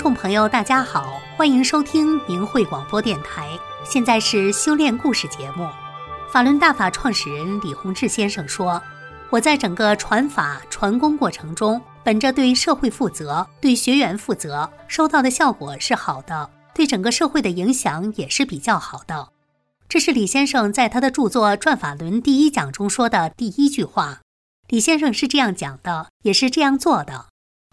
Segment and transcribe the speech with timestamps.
[0.00, 3.50] 众朋友，大家好，欢迎收听明慧广播电台。
[3.84, 5.68] 现在是修炼故事节目。
[6.32, 8.82] 法轮大法创始人李洪志先生说
[9.28, 19.28] ：“我在整个传法传功过程中，本着对社会负责、对学员负责，收到的效果是好的，对整个社会的影响也是比较好的。”
[19.86, 24.20] 这是李先生在他的著作《转法轮》第一讲中说的第一句话。
[24.68, 27.26] 李先生是这样讲的，也是这样做的。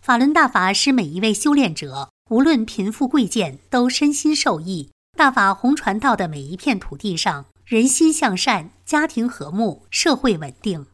[0.03, 4.89] 法轮大法使每一位修炼者，无论贫富贵贱，都身心受益。
[5.15, 10.87] 大法红传到的每一片土地上，人心向善，家庭和睦，社会稳定。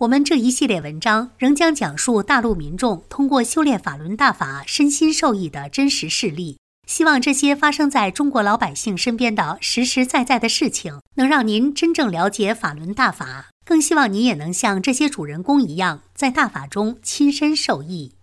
[0.00, 6.58] 我们这一系列文章仍将讲述大陆民众通过修炼法轮大法身心受益的真实事例。
[6.86, 13.46] 希望这些发生在中国老百姓身边的实实在在的事情，能让您真正了解法轮大法。
[13.64, 18.14] 更希望您也能像这些主人公一样，在大法中亲身受益。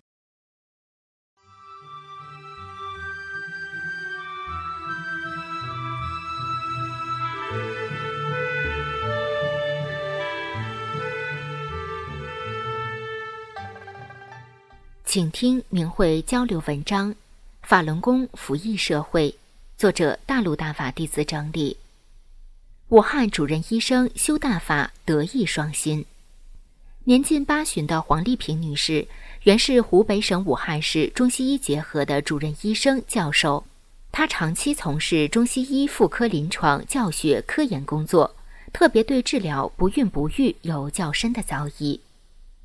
[15.10, 17.14] 请听明慧交流文章。
[17.62, 19.34] 法轮功服役社会，
[19.78, 21.78] 作者大陆大法弟子整理。
[22.90, 26.04] 武汉主任医生修大法德艺双馨。
[27.04, 29.08] 年近八旬的黄丽萍女士，
[29.44, 33.64] 原是湖北省武汉市中西医结合的主任医生、教授。
[34.12, 38.36] 她长期从事中西医妇科临床教学、科研工作，
[38.74, 41.98] 特别对治疗不孕不育有较深的造诣。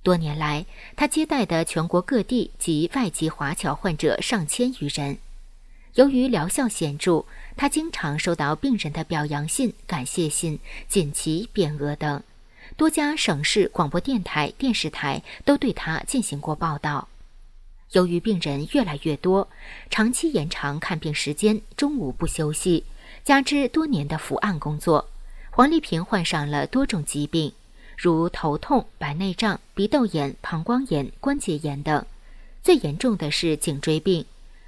[0.03, 0.65] 多年来，
[0.97, 5.17] 他接待的全国各地及外籍华侨患者上千余人。
[5.93, 12.21] 由于疗效显著，他经常收到病人的表扬信、感谢信、锦旗、匾额等。
[12.75, 17.07] 多家省市广播电台、电视台都对他进行过报道。
[17.91, 19.47] 由于病人越来越多，
[19.89, 22.83] 长期延长看病时间，中午不休息，
[23.23, 25.07] 加之多年的伏案工作，
[25.51, 27.53] 黄丽萍患上了多种疾病。
[27.97, 32.05] 如头痛、白内障、鼻窦炎、膀胱炎、关节炎等，
[32.63, 34.25] 最严重的是颈椎病，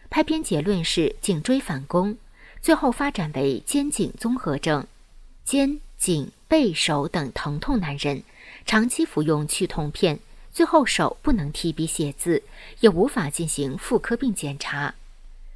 [0.10, 2.18] 拍片结论是颈椎反弓，
[2.62, 4.86] 最后发展为肩颈综合症，
[5.44, 8.24] 肩、颈、背、手等疼痛难忍，
[8.66, 10.20] 长期服用去痛片，
[10.52, 12.44] 最后手不能提笔写字，
[12.80, 14.94] 也无法进行妇科病检查，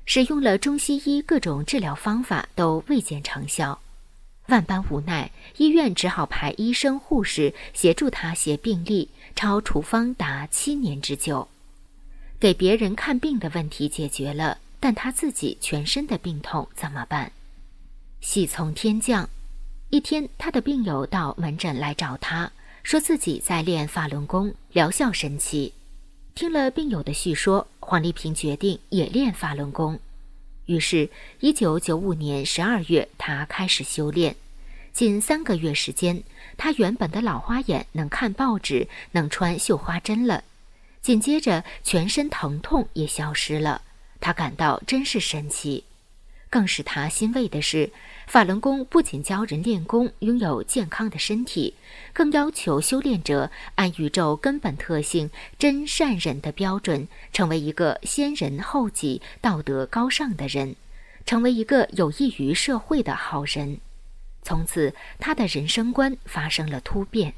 [0.05, 3.79] 使用了中西医各种治疗方法都未见成效。
[4.49, 11.47] 万般无奈，医院只好派医生、护士协助他写病历、抄处方达七年之久。
[12.39, 17.31] 给别人看病的问题解决了，但他自己全身的病痛怎么办？
[18.21, 19.29] 喜从天降，
[19.89, 25.73] 一天，他的病友到门诊来找他，说自己在练法轮功，疗效神奇。
[26.33, 29.99] 听了病友的叙说，黄丽萍决定也练法轮功。
[30.69, 31.09] 于是，
[31.39, 34.35] 一九九五年十二月，他开始修炼。
[34.93, 36.21] 近三个月时间，
[36.57, 40.43] 他原本的老花眼能看报纸，能穿绣花针了。
[41.01, 43.81] 紧接着，全身疼痛也消失了。
[44.19, 45.85] 他感到真是神奇。
[46.51, 47.91] 更使他欣慰的是，
[48.29, 51.73] 法轮功不仅教人练功拥有健康的身体，
[52.13, 60.75] 更要求修炼者按宇宙根本特性真善忍的标准，成为一个先人后己、道德高尚的人，
[61.25, 63.79] 成为一个有益于社会的好人。
[64.43, 67.33] 从此，他的人生观发生了突变。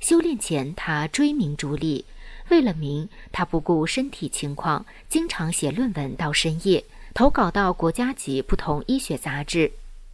[0.00, 2.06] 修炼前，他追名逐利，
[2.48, 6.82] 为了名，他不顾身体情况，经常写论文到深夜。
[7.12, 9.72] 投稿到国家级不同医学杂志，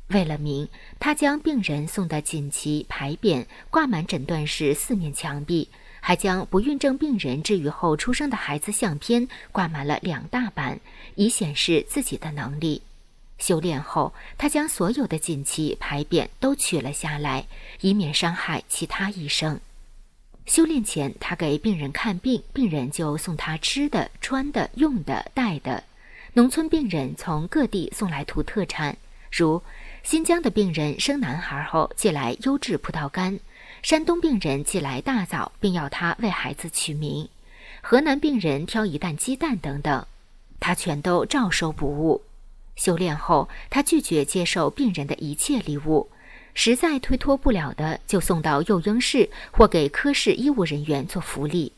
[0.08, 0.68] 为了名，
[1.00, 5.68] 他将病人送的锦旗、牌匾挂满诊断室四面墙壁，
[6.00, 10.78] 还将不孕症病人治愈后出生的孩子相片挂满了两大板，
[11.14, 12.82] 以显示自己的能力。
[13.38, 17.46] 修炼后，他将所有的锦旗、牌匾都取了下来，
[17.80, 19.58] 以免伤害其他医生。
[20.46, 25.82] 修炼前，他给病人看病，病人就送他吃的、穿的、用的、带的。
[26.34, 28.96] 农村病人从各地送来土特产，
[29.32, 29.60] 如
[30.04, 33.40] 新疆的病人生男孩后寄来优质葡萄干，
[33.82, 37.26] 山东病人寄来大枣，并要他为孩子取名，
[37.80, 40.06] 河南病人挑一担鸡蛋等等，
[40.60, 42.20] 他全都照收不误。
[42.76, 46.10] 修炼后，他拒绝接受病人的一切礼物，
[46.52, 51.72] 实在推脱不了的，就送到幼婴室或给科室医务人员做福利。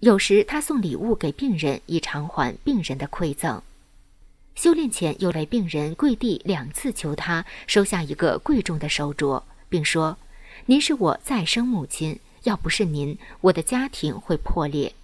[0.00, 3.62] 有时他送礼物给病人，以偿还病人的馈赠。
[4.56, 10.16] 修炼前，有位病人跪地两次求他收下一个贵重的手镯，并说
[10.64, 14.94] ：“您是我再生母亲，要不是您，我的家庭会破裂。”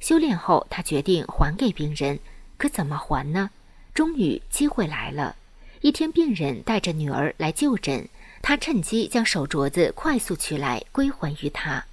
[0.00, 2.18] 修炼后，他决定还给病人，
[2.56, 3.50] 可怎么还呢？
[3.92, 5.36] 终于机会来了。
[5.82, 8.08] 一天，病人带着女儿来就诊，
[8.40, 11.84] 他趁机将手镯子快速取来归还于他。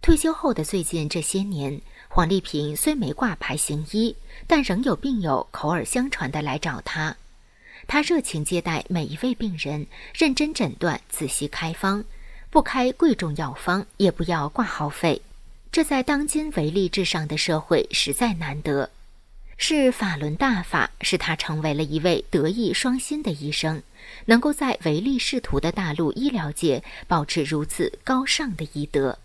[0.00, 1.82] 退休后的最近这些年，
[2.12, 4.16] 黄丽萍虽没挂牌行医，
[4.48, 7.16] 但仍有病友口耳相传的来找她。
[7.86, 12.02] 她热情接待每一位病人，认真诊断，仔细开方，
[12.50, 15.22] 不开贵重药方，也不要挂号费。
[15.70, 18.90] 这在当今唯利至上的社会实在难得。
[19.56, 23.80] 是法轮大法使他成为了一位德艺双馨的医生，
[24.24, 29.16] 能够在唯利是图的大陆医疗界保持如此高尚的医德。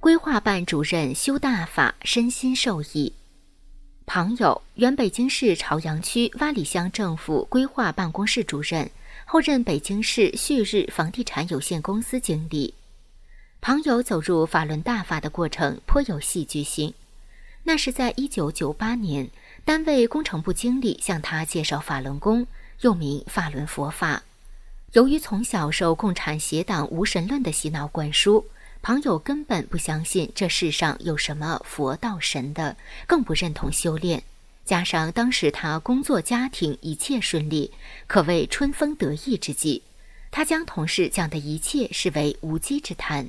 [0.00, 3.12] 规划办主任修大法，身心受益。
[4.06, 8.90] 庞友，原北京市朝阳区洼里乡政府规划办公室主任，
[9.26, 12.72] 后任北京市旭日房地产有限公司经理。
[13.60, 16.94] 庞友走入法轮大法的过程颇有戏剧性。
[17.64, 19.28] 那是在一九九八年，
[19.66, 22.46] 单位工程部经理向他介绍法轮功，
[22.80, 24.22] 又名法轮佛法。
[24.92, 28.46] 由于从小受共产邪党无神论的洗脑灌输。
[28.82, 34.22] 庞友根本不相信这世上有什么佛道神的，更不认同修炼。
[34.64, 37.70] 加上当时他工作家庭一切顺利，
[38.06, 39.82] 可谓春风得意之际，
[40.30, 43.28] 他将同事讲的一切视为无稽之谈。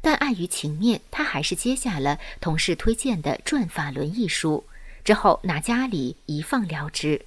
[0.00, 4.64] 但碍于情面，他还是接下了同事推荐的《转法轮》一书，
[5.04, 7.24] 之后拿家里一放了之。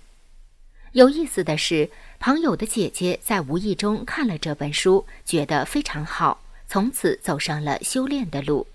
[0.92, 1.90] 有意思的是，
[2.20, 6.42] 庞友的姐姐在无意中看了这本书，觉得非常好。
[6.68, 8.68] 从此走上了修炼的路。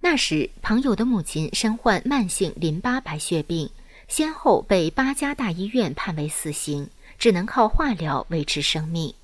[0.00, 3.70] 那时，朋友的母亲身患慢性淋巴白血病，
[4.06, 9.14] 先后被八家大医院判为死刑，只能靠化疗维持生命。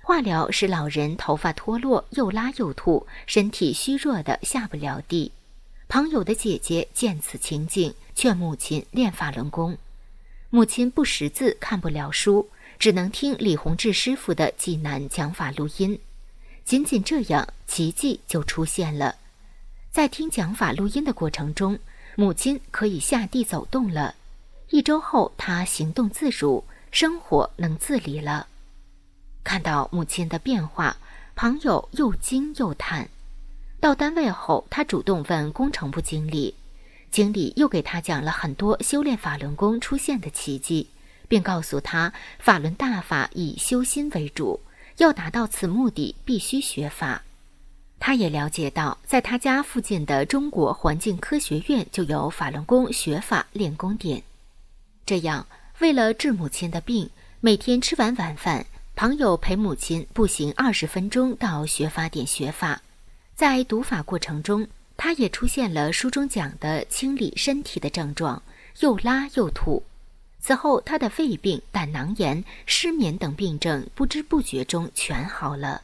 [0.00, 5.32] 化疗使老人头发脱落，又拉又吐，身体虚弱的下不了地。
[5.86, 9.76] 朋友的姐姐见此情景，劝母亲练法轮功。
[10.48, 15.98] 母亲不识字，看不了书，只能听李洪志师傅的济南讲法录音。
[16.64, 19.16] 仅仅这样，奇迹就出现了。
[19.90, 21.78] 在听讲法录音的过程中，
[22.16, 24.14] 母亲可以下地走动了。
[24.70, 28.46] 一周后，她行动自如，生活能自理了。
[29.44, 30.96] 看到母亲的变化，
[31.34, 33.08] 朋友又惊又叹。
[33.80, 36.54] 到单位后，他主动问工程部经理，
[37.10, 40.88] 经理又给他讲了很多修炼法轮功出现的奇迹，
[41.26, 44.60] 并告诉他，法轮大法以修心为主。
[44.98, 47.22] 要达到此目的，必须学法。
[47.98, 54.22] 他也了解到，在他家附近的中国环境科学院就有法轮功学法练功点。
[55.06, 55.46] 这样，
[55.78, 57.08] 为了治母亲的病，
[57.40, 58.66] 每天吃完晚饭，
[58.96, 62.82] 朋友陪母亲步行二十分钟到学法点学法。
[63.34, 64.66] 在读法过程中，
[64.96, 68.42] 他也出现了书中讲的清理身体的症状，
[68.80, 69.82] 又拉又吐。
[70.44, 75.82] 此后，他的肺病、胆囊炎、失眠等病症不知不觉中全好了。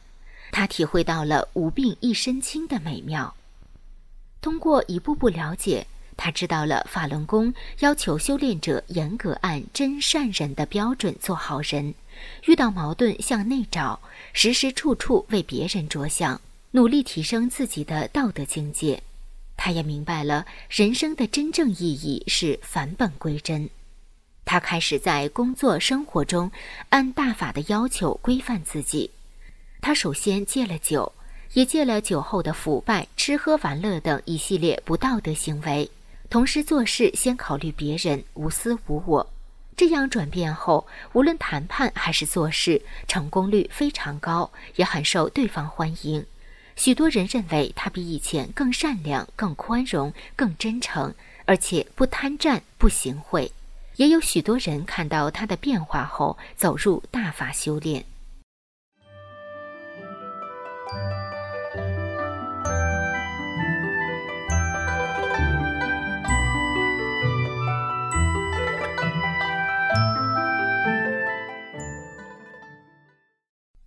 [0.51, 3.33] 他体会到了“无病一身轻”的美妙。
[4.41, 11.93] 通过一步步了解，他知道了法轮功要求修炼者严格按真善忍的标准做好人，
[12.45, 14.01] 遇到矛盾向内找，
[14.33, 16.41] 时时处处为别人着想，
[16.71, 19.01] 努力提升自己的道德境界。
[19.55, 23.69] 他也明白了人生的真正意义是返本归真。
[24.49, 26.51] 他开始在工作生活中
[26.89, 29.11] 按大法的要求规范自己。
[29.79, 31.13] 他首先戒了酒，
[31.53, 35.87] 也戒了酒后的腐败、吃喝玩乐等一系列不道德行为，
[36.31, 39.31] 同时做事先考虑别人，无私无我。
[39.77, 46.25] 这样转变后，无论谈判还是做事，成功率非常高，也很受对方欢迎。
[46.75, 51.13] 许多人认为他比以前更善良、更宽容、更真诚，
[51.45, 53.51] 而且不贪占、不行贿。
[53.99, 58.01] 也有许多人看到他的变化后，走入大法修炼。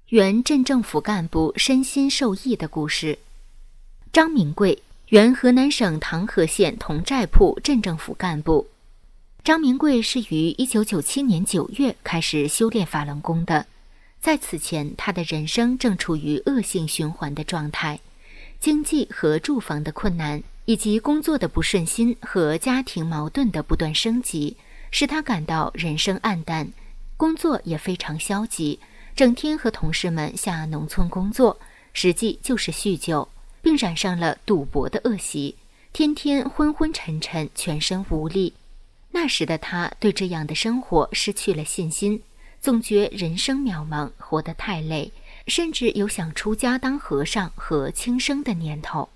[0.09, 3.19] 原镇政府干部身心受益的故事。
[4.12, 4.78] 张明贵，
[5.09, 8.69] 原河南省唐河县同寨铺镇政府干部。
[9.44, 13.66] 张明贵是于一九九七年九月开始修炼法轮功的，
[14.20, 17.99] 在此前，他的人生正处于恶性循环的状态，
[18.61, 24.56] 经济和住房的困难，以及工作的不顺心和家庭矛盾的不断升级，
[24.92, 26.72] 使他感到人生黯淡，
[27.16, 28.78] 工作也非常消极，
[29.16, 31.58] 整天和同事们下农村工作，
[31.92, 33.26] 实际就是酗酒，
[33.61, 35.56] 并染上了赌博的恶习，
[35.92, 38.54] 天天昏昏沉沉，全身无力。
[39.12, 42.23] 那时的他对这样的生活失去了信心，
[42.61, 45.12] 总觉人生渺茫，活得太累，
[45.47, 49.09] 甚至有想出家当和尚和轻生的念头。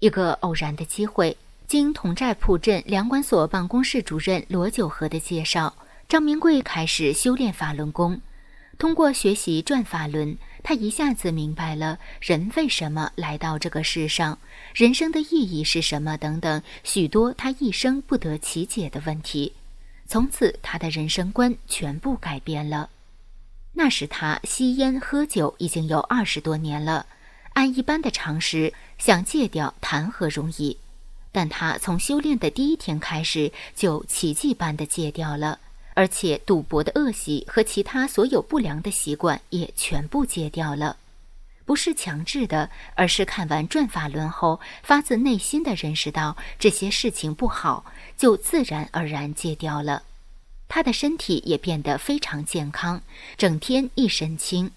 [0.00, 1.36] 一个偶然的机会，
[1.66, 5.74] 经同寨铺镇粮管所办公室主任罗九和的介绍，
[6.08, 8.20] 张明贵开始修炼法轮功。
[8.78, 14.38] 通过学习转法轮，他一下子明白了人为什么来到这个世上，
[14.74, 19.52] 人生的意义是什么等等许多他一生不得其解的问题。
[20.06, 22.90] 从此，他的人生观全部改变了。
[23.74, 27.06] 那时他吸烟喝酒已经有二十多年了。
[27.54, 30.76] 按一般的常识，想戒掉谈何容易？
[31.32, 35.58] 但他从修炼的第一天开始，就奇迹般的戒掉了，
[35.94, 40.96] 而且赌博的恶习和其他所有不良的习惯也全部戒掉了。
[41.68, 47.84] 不是强制的，而是看完转法轮后，发自内心的认识到这些事情不好，
[48.16, 50.04] 就自然而然戒掉了。
[50.66, 53.02] 他的身体也变得非常健康，
[53.36, 54.70] 整天一身轻。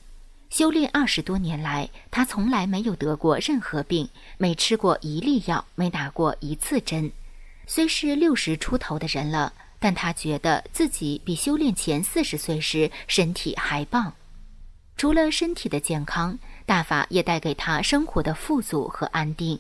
[0.50, 7.10] 修炼二十多年来，他从来没有得过任何病，没吃过一粒药，没打过一次针。
[7.68, 14.14] 虽是六十出头的人了，但他觉得自己比修炼前四十岁时身体还棒。
[14.98, 19.60] 除了身体的健康，大法也带给他生活的富足和安定。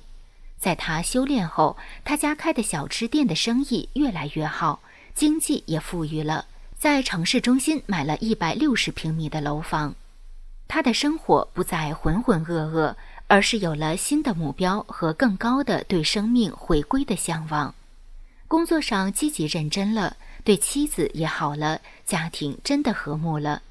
[0.57, 4.79] 在他修炼后，他家开的小吃店的生意越来越好，
[5.15, 6.45] 经济也富裕了，
[6.77, 9.95] 在城市中心买了一百六十平米的楼房。
[10.67, 12.95] 他的生活不再浑浑噩噩，
[13.27, 17.73] 而是有了新的目标和更高的对生命回归的向往。
[18.47, 23.61] 工作上积极认真了，对妻子也好了，家庭真的和睦了。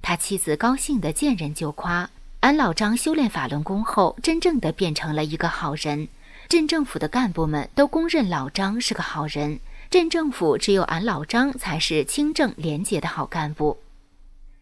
[0.00, 2.08] 他妻子高兴的见人就夸
[2.40, 6.08] ：“俺老张修炼法轮功后，真正的变成了一个好人。
[6.48, 9.58] 镇政府的干部们都公认老张是个好人，
[9.90, 13.78] 镇政府只有俺老张才是清正廉洁的好干部。”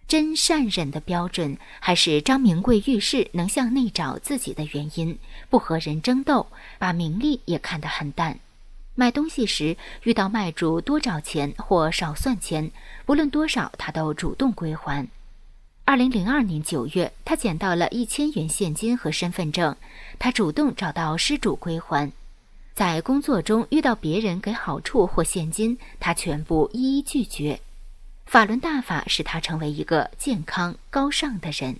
[0.08, 5.18] 真善忍的标准，还是张明贵遇事能向内找自己的原因，
[5.50, 6.46] 不和人争斗，
[6.78, 8.38] 把名利也看得很淡。
[8.94, 12.70] 买东西时遇到卖主多找钱或少算钱，
[13.04, 15.08] 不论多少，他都主动归还。
[15.86, 19.76] 二零零二年九月，他捡到了一千元现金和身份证，
[20.18, 22.10] 他主动找到失主归还。
[22.74, 27.60] 在工作中遇到别人给好处或现金，他全部一一拒绝。
[28.24, 31.76] 法轮大法使他成为一个健康高尚的人。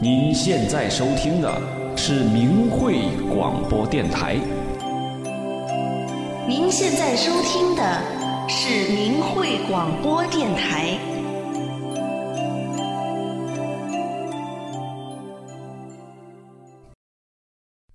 [0.00, 4.36] 您现在收听的是明慧广播电台。
[6.48, 8.13] 您现在收听的
[8.48, 10.98] 是明慧广播电台。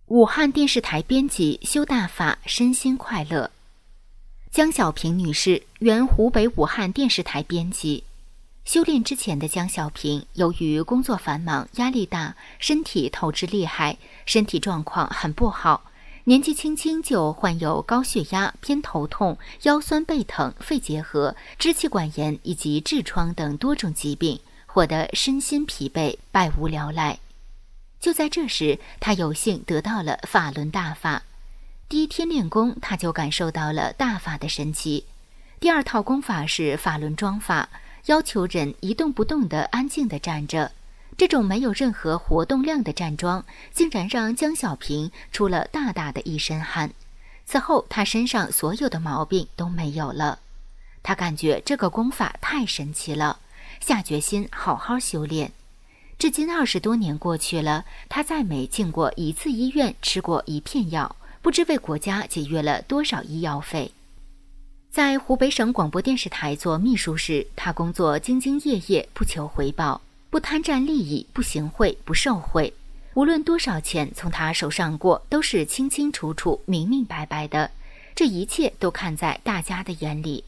[0.08, 3.52] 武汉电视台编辑修大法，身心快乐。
[4.52, 8.04] 江小平女士，原湖北武汉电视台编辑。
[8.66, 15.89] 修炼之前的江小平，由于工作繁忙、压力大，身体透支厉害，身体状况很不好。
[16.30, 27.18] 年纪轻轻就患有高血压、偏头痛、腰酸背疼、肺结核、支气管炎以及痔疮等多种疾病，活得身心疲惫、百无聊赖。
[28.00, 31.24] 就在这时，他有幸得到了法轮大法。
[31.88, 35.06] 第一天练功，他就感受到了大法的神奇。
[35.60, 37.68] 第二套功法是法轮桩法，
[38.06, 40.74] 要求人一动不动地安静地站着。
[41.20, 46.94] 这种没有任何活动量的站桩，竟然让江小平出了大大的一身汗。
[47.46, 50.40] 此后，他身上所有的毛病都没有了。
[51.04, 53.40] 他感觉这个功法太神奇了，
[53.82, 55.52] 下决心好好修炼。
[56.18, 61.18] 至今二十多年过去了，他再没进过一次医院，吃过一片药。
[61.42, 63.92] 不知为国家节约了多少医药费。
[64.90, 72.74] 在湖北省广播电视台做秘书时，他工作兢兢业业，不求回报，不贪占利益，不行贿，不受贿。
[73.16, 77.72] 无论多少钱从他手上过，都是清清楚楚、明明白白的。
[78.16, 80.44] 这一切都看在大家的眼里。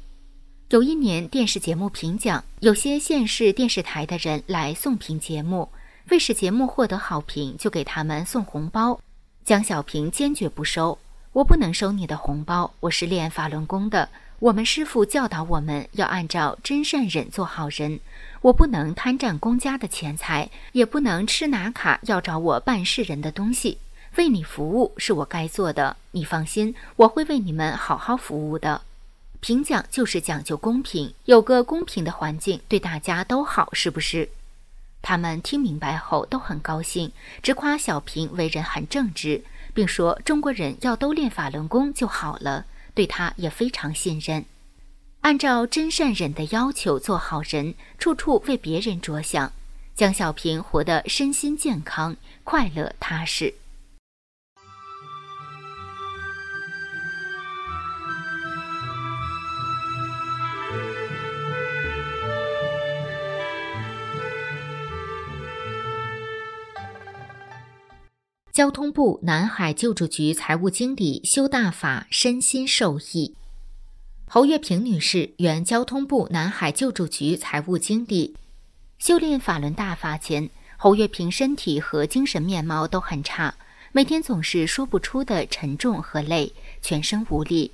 [0.69, 5.67] 有一年电视节目评奖，有些县市电视台的人来送评节目，
[6.09, 8.99] 为使节目获得好评，就给他们送红包。
[9.43, 10.97] 江小平坚决不收，
[11.33, 12.71] 我不能收你的红包。
[12.79, 14.07] 我是练法轮功的，
[14.41, 17.99] 我们师傅教导我们要按照真善忍做好人。
[18.41, 23.77] 我不能贪占公家的钱财，也不能吃拿卡要找我办事人的东西。
[24.15, 28.81] 为你服务是我该做的，你放心，我会为你们好好服务的。
[29.41, 34.27] 评奖就是讲究公平，有个公平的环境，对大家都好，是不是？
[35.03, 37.11] 他们听明白后都很高兴，
[37.43, 44.45] 直夸小平为人很正直，并说中国人要都练法轮功就好了，对他也非常信任。
[45.21, 49.53] 按照真善忍的要求做好人，处处为别人着想，
[49.95, 53.53] 江小平活得身心健康、快乐踏实。
[68.53, 73.33] 交通部南海救助局财务经理修大法身心受益。
[74.27, 78.35] 侯月平女士原交通部南海救助局财务经理。
[78.99, 83.55] 修炼法轮大法前，侯月平身体和精神面貌都很差，
[83.93, 87.71] 每天总是说不出的沉重和累，全身无力。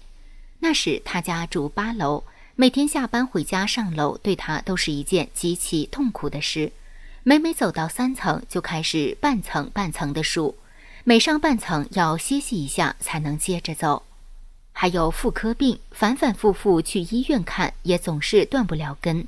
[0.59, 2.23] 那时她家住八楼，
[2.55, 6.71] 每天下班回家上楼，对她都是一件极其痛苦的事。
[7.23, 10.55] 每每走到三层，就开始半层半层的数。
[11.09, 14.03] 每上半层要歇息一下才能接着走，
[14.73, 19.25] 还有妇科病，反反复复去医院看也总是断不了根，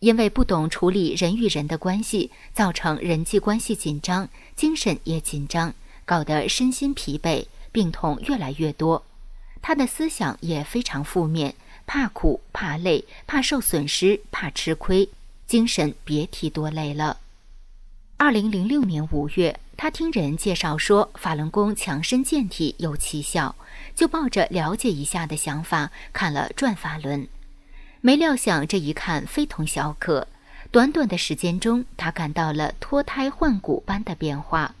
[0.00, 5.72] 因为不懂处理人与人的关系，造成人际关系紧张，精神也紧张，
[6.04, 9.02] 搞得身心疲惫，病痛越来越多。
[9.62, 11.54] 他的思想也非常负面，
[11.86, 15.08] 怕苦、怕累、怕受损失、怕吃亏，
[15.46, 17.16] 精神别提多累了。
[18.18, 19.58] 二零零六年五月。
[19.76, 23.56] 他听人介绍说法轮功强身健体有奇效，
[23.94, 27.24] 就抱着了解一下的想法看了《转法轮》，
[28.00, 30.28] 没料想这一看非同小可。
[30.70, 34.74] 短短的时间中，他感到了脱胎换骨般的变化。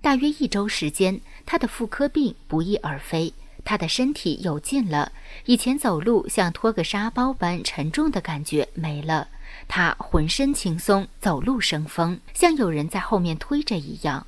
[0.00, 3.32] 大约一周时间，他的妇科病不翼而飞，
[3.64, 5.10] 他的身体有劲了，
[5.46, 9.28] 以前走路像拖个沙包般沉重的感觉没了，
[9.68, 14.26] 他浑身轻松，走路生风，像有人在后面推着一样。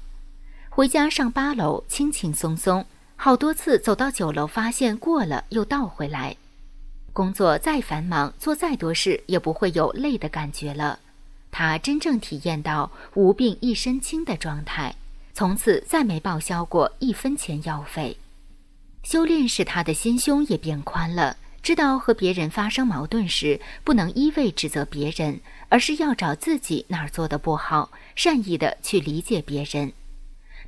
[0.68, 2.85] 回家上八楼，轻轻松松，
[3.16, 6.37] 好多次走到九楼，发现过了又倒回来。
[7.12, 10.99] 工作再繁忙，做再多事，也不会有累的感觉了。
[11.51, 14.94] 他真正体验到无病一身轻的状态，
[15.33, 18.18] 从此再没报销过一分钱药费。
[19.03, 29.92] 修炼使他的心胸也变宽了，知道和别人发生矛盾时，不能一味指责别人，而是要找自己哪儿做的不好，善意的去理解别人。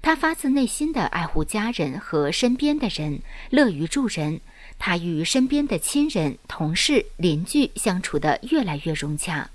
[0.03, 4.41] 他发自内心的爱护家人和身边的人，乐于助人。
[4.77, 9.49] 他与身边的亲人、同事、邻居相处得越来越融洽。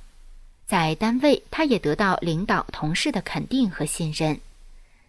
[0.66, 4.40] 在单位，他也得到领导、同事的肯定和信任。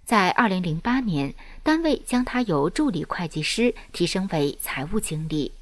[0.04, 5.52] 在二零零八年，单位将他由助理会计师提升为财务经理。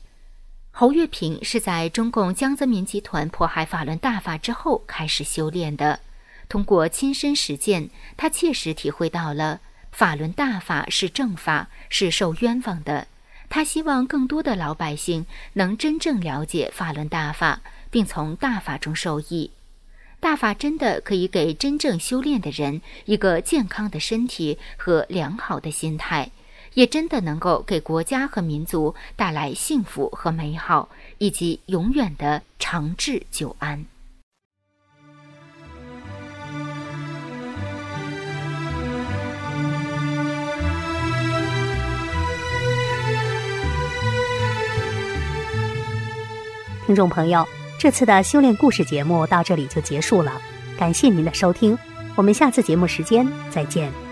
[0.75, 6.01] 侯月平是在中共江泽民集团迫害法轮大法之后开始修炼的。
[6.49, 13.07] 通过亲身实践，他切实体会到了法轮大法是正法，是受冤枉的。
[13.51, 19.51] 他希望更多的老百姓能真正了解法轮大法，并从大法中受益。
[20.21, 26.31] 大法真的可以给真正修炼的人一个健康的身体和良好的心态，
[26.75, 33.85] 也真的能够给国家和民族带来幸福和美好，以及永远的长治久安。
[46.85, 47.47] 听众朋友，
[47.79, 50.33] 这次的修炼故事节目到这里就结束了，
[50.77, 51.79] 感谢您的收听，
[52.17, 54.12] 我们下次节目时间再见。